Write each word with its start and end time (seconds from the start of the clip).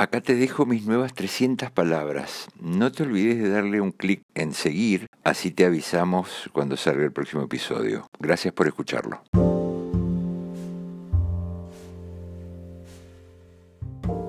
Acá 0.00 0.22
te 0.22 0.34
dejo 0.34 0.64
mis 0.64 0.86
nuevas 0.86 1.12
300 1.12 1.72
palabras. 1.72 2.48
No 2.58 2.90
te 2.90 3.02
olvides 3.02 3.36
de 3.36 3.50
darle 3.50 3.82
un 3.82 3.92
clic 3.92 4.22
en 4.34 4.54
seguir, 4.54 5.08
así 5.24 5.50
te 5.50 5.66
avisamos 5.66 6.48
cuando 6.54 6.78
salga 6.78 7.04
el 7.04 7.12
próximo 7.12 7.42
episodio. 7.42 8.08
Gracias 8.18 8.54
por 8.54 8.66
escucharlo. 8.66 9.22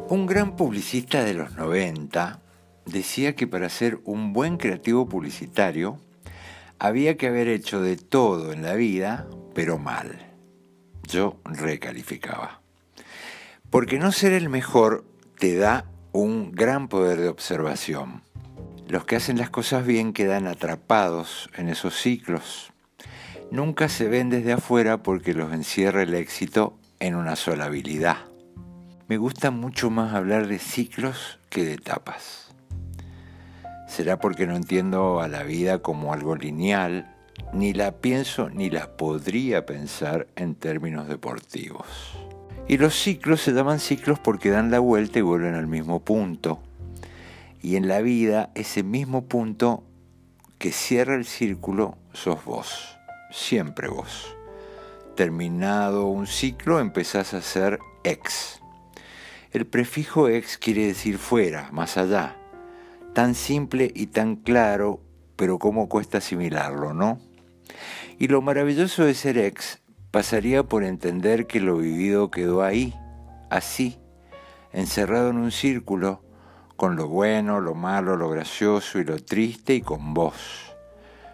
Un 0.10 0.26
gran 0.28 0.58
publicista 0.58 1.24
de 1.24 1.36
los 1.36 1.56
90 1.56 2.42
decía 2.86 3.38
que 3.38 3.48
para 3.48 3.70
ser 3.70 4.02
un 4.04 4.34
buen 4.34 4.58
creativo 4.58 5.08
publicitario 5.08 6.02
había 6.80 7.16
que 7.16 7.28
haber 7.28 7.48
hecho 7.48 7.82
de 7.82 7.96
todo 7.96 8.52
en 8.52 8.62
la 8.62 8.74
vida, 8.74 9.26
pero 9.56 9.78
mal. 9.78 10.34
Yo 11.08 11.40
recalificaba. 11.46 12.60
Porque 13.70 14.00
no 14.00 14.12
ser 14.12 14.34
el 14.34 14.50
mejor 14.50 15.06
te 15.42 15.56
da 15.56 15.86
un 16.12 16.52
gran 16.52 16.88
poder 16.88 17.20
de 17.20 17.28
observación. 17.28 18.22
Los 18.88 19.06
que 19.06 19.16
hacen 19.16 19.40
las 19.40 19.50
cosas 19.50 19.88
bien 19.88 20.14
quedan 20.14 20.46
atrapados 20.46 21.50
en 21.58 21.68
esos 21.68 22.00
ciclos. 22.00 22.72
Nunca 23.50 23.90
se 23.90 24.08
ven 24.08 24.30
desde 24.30 24.54
afuera 24.54 25.02
porque 25.02 25.34
los 25.34 25.52
encierra 25.52 26.04
el 26.04 26.14
éxito 26.14 26.78
en 27.00 27.16
una 27.16 27.36
sola 27.36 27.66
habilidad. 27.66 28.18
Me 29.08 29.18
gusta 29.18 29.50
mucho 29.50 29.90
más 29.90 30.14
hablar 30.14 30.46
de 30.46 30.60
ciclos 30.60 31.40
que 31.50 31.66
de 31.66 31.74
etapas. 31.74 32.54
Será 33.88 34.20
porque 34.20 34.46
no 34.46 34.56
entiendo 34.56 35.22
a 35.22 35.28
la 35.28 35.42
vida 35.42 35.80
como 35.80 36.14
algo 36.14 36.36
lineal, 36.36 37.16
ni 37.52 37.74
la 37.74 37.94
pienso 37.94 38.52
ni 38.52 38.70
la 38.70 38.96
podría 38.96 39.66
pensar 39.66 40.28
en 40.36 40.54
términos 40.54 41.08
deportivos. 41.08 41.88
Y 42.72 42.78
los 42.78 42.96
ciclos 42.96 43.42
se 43.42 43.52
llaman 43.52 43.82
ciclos 43.82 44.18
porque 44.18 44.50
dan 44.50 44.72
la 44.72 44.80
vuelta 44.80 45.20
y 45.20 45.22
vuelven 45.22 45.56
al 45.56 45.68
mismo 45.68 46.00
punto. 46.06 46.62
Y 47.62 47.76
en 47.76 47.90
la 47.90 48.00
vida 48.00 48.50
ese 48.56 48.82
mismo 48.82 49.26
punto 49.26 49.84
que 50.58 50.72
cierra 50.72 51.16
el 51.16 51.26
círculo 51.26 51.98
sos 52.14 52.46
vos, 52.46 52.98
siempre 53.30 53.90
vos. 53.90 54.38
Terminado 55.18 56.06
un 56.06 56.28
ciclo 56.28 56.80
empezás 56.80 57.34
a 57.34 57.42
ser 57.42 57.78
ex. 58.06 58.62
El 59.52 59.68
prefijo 59.68 60.30
ex 60.30 60.58
quiere 60.58 60.88
decir 60.88 61.18
fuera, 61.18 61.68
más 61.74 61.98
allá. 61.98 62.38
Tan 63.14 63.36
simple 63.36 63.92
y 63.94 64.08
tan 64.08 64.38
claro, 64.38 65.02
pero 65.36 65.60
cómo 65.60 65.90
cuesta 65.90 66.20
asimilarlo, 66.20 66.94
¿no? 66.94 67.20
Y 68.18 68.30
lo 68.30 68.42
maravilloso 68.42 69.04
de 69.04 69.14
ser 69.14 69.38
ex 69.38 69.81
pasaría 70.12 70.64
por 70.64 70.84
entender 70.84 71.48
que 71.48 71.62
lo 71.62 71.78
vivido 71.78 72.30
quedó 72.30 72.62
ahí, 72.62 72.94
así, 73.50 73.98
encerrado 74.74 75.30
en 75.30 75.38
un 75.38 75.52
círculo, 75.52 76.24
con 76.76 76.96
lo 76.96 77.08
bueno, 77.08 77.62
lo 77.62 77.76
malo, 77.76 78.18
lo 78.18 78.30
gracioso 78.30 79.00
y 79.00 79.06
lo 79.06 79.24
triste 79.24 79.76
y 79.76 79.82
con 79.82 80.14
vos, 80.14 80.76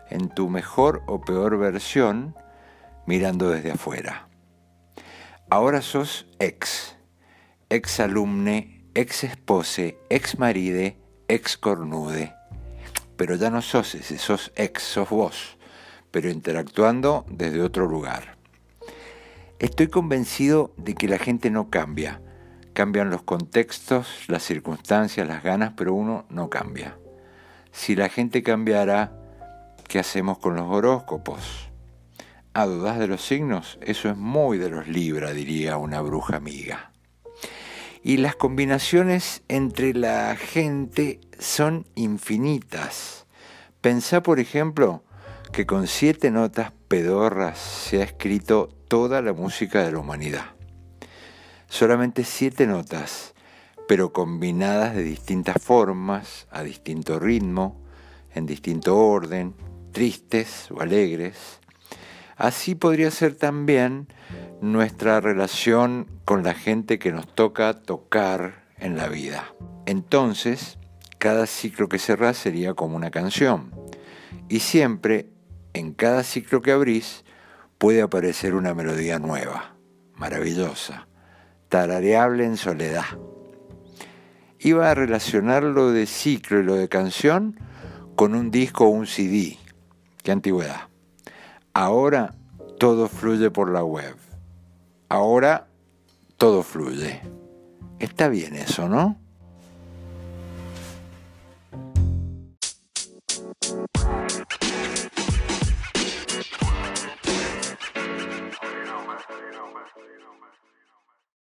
en 0.10 0.30
tu 0.30 0.50
mejor 0.50 1.02
o 1.08 1.22
peor 1.22 1.58
versión, 1.58 2.36
mirando 3.06 3.50
desde 3.50 3.72
afuera. 3.72 4.28
Ahora 5.50 5.82
sos 5.82 6.28
ex, 6.40 6.98
ex 7.70 8.00
alumne, 8.00 8.86
ex 8.94 9.24
espose, 9.24 9.98
ex 10.10 10.38
maride, 10.38 10.98
ex 11.28 11.58
cornude. 11.58 12.34
Pero 13.16 13.36
ya 13.36 13.50
no 13.50 13.62
sos 13.62 13.96
ese, 13.96 14.18
sos 14.18 14.52
ex, 14.56 14.84
sos 14.84 15.10
vos, 15.10 15.58
pero 16.12 16.30
interactuando 16.30 17.26
desde 17.30 17.62
otro 17.62 17.88
lugar. 17.88 18.37
Estoy 19.60 19.88
convencido 19.88 20.72
de 20.78 20.94
que 20.94 21.08
la 21.08 21.18
gente 21.18 21.50
no 21.50 21.72
cambia. 21.72 22.22
Cambian 22.74 23.10
los 23.10 23.24
contextos, 23.24 24.26
las 24.28 24.44
circunstancias, 24.44 25.28
las 25.28 25.42
ganas, 25.42 25.74
pero 25.76 25.96
uno 25.96 26.26
no 26.30 26.48
cambia. 26.48 27.00
Si 27.72 27.96
la 27.96 28.08
gente 28.08 28.44
cambiara, 28.44 29.14
¿qué 29.88 29.98
hacemos 29.98 30.38
con 30.38 30.56
los 30.56 30.68
horóscopos? 30.70 31.72
¿A 32.54 32.68
dudas 32.68 33.00
de 33.00 33.08
los 33.08 33.26
signos? 33.26 33.80
Eso 33.82 34.10
es 34.10 34.18
muy 34.18 34.60
de 34.60 34.70
los 34.70 34.88
Libra, 34.88 35.34
diría 35.34 35.78
una 35.78 36.02
bruja 36.02 36.36
amiga. 36.36 36.92
Y 38.04 38.18
las 38.18 38.36
combinaciones 38.36 39.42
entre 39.48 39.96
la 39.96 40.36
gente 40.36 41.20
son 41.40 41.88
infinitas. 41.96 43.26
Pensá, 43.82 44.22
por 44.22 44.40
ejemplo, 44.40 45.04
que 45.50 45.66
con 45.66 45.88
siete 45.88 46.32
notas 46.32 46.72
pedorras 46.88 47.58
se 47.58 48.02
ha 48.02 48.04
escrito 48.04 48.70
toda 48.88 49.22
la 49.22 49.34
música 49.34 49.84
de 49.84 49.92
la 49.92 50.00
humanidad. 50.00 50.46
Solamente 51.68 52.24
siete 52.24 52.68
notas, 52.68 53.34
pero 53.88 54.14
combinadas 54.14 54.96
de 54.96 55.04
distintas 55.04 55.62
formas, 55.62 56.48
a 56.52 56.64
distinto 56.64 57.20
ritmo, 57.20 57.82
en 58.34 58.46
distinto 58.46 58.98
orden, 58.98 59.56
tristes 59.92 60.70
o 60.72 60.82
alegres. 60.82 61.60
Así 62.36 62.76
podría 62.76 63.12
ser 63.12 63.36
también 63.36 64.08
nuestra 64.62 65.20
relación 65.22 66.08
con 66.26 66.44
la 66.44 66.54
gente 66.54 67.00
que 67.00 67.12
nos 67.12 67.28
toca 67.28 67.74
tocar 67.74 68.66
en 68.78 68.96
la 68.96 69.08
vida. 69.08 69.54
Entonces, 69.86 70.78
cada 71.18 71.48
ciclo 71.48 71.90
que 71.90 72.00
cerrás 72.00 72.38
sería 72.38 72.74
como 72.74 72.96
una 72.96 73.12
canción. 73.12 73.72
Y 74.50 74.60
siempre, 74.60 75.30
en 75.78 75.94
cada 75.94 76.24
ciclo 76.24 76.62
que 76.62 76.72
abrís, 76.72 77.24
puede 77.78 78.02
aparecer 78.02 78.56
una 78.56 78.74
melodía 78.74 79.20
nueva, 79.20 79.76
maravillosa, 80.16 81.08
tarareable 81.70 82.46
en 82.46 82.58
soledad. 82.58 83.06
Iba 84.60 84.90
a 84.90 84.96
relacionar 84.96 85.64
lo 85.64 85.92
de 85.92 86.06
ciclo 86.06 86.60
y 86.60 86.64
lo 86.64 86.76
de 86.76 86.90
canción 86.90 87.60
con 88.16 88.34
un 88.34 88.50
disco 88.50 88.86
o 88.86 88.90
un 88.90 89.06
CD. 89.06 89.58
¡Qué 90.24 90.32
antigüedad! 90.32 90.90
Ahora 91.74 92.34
todo 92.80 93.08
fluye 93.08 93.52
por 93.52 93.72
la 93.72 93.84
web. 93.84 94.16
Ahora 95.10 95.68
todo 96.38 96.64
fluye. 96.64 97.22
Está 98.00 98.28
bien 98.28 98.56
eso, 98.56 98.90
¿no? 98.90 99.20